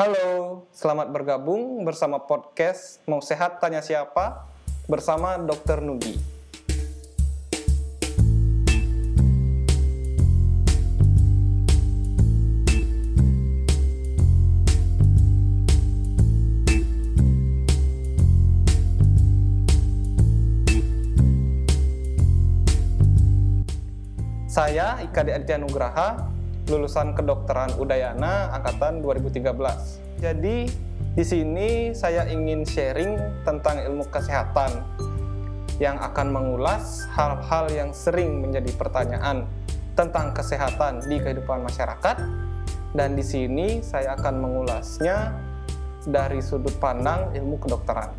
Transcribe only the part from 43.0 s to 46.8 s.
di sini saya akan mengulasnya dari sudut